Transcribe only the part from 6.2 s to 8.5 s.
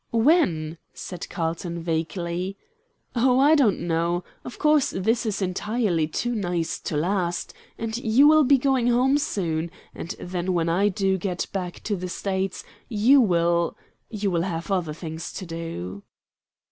nice to last, and you will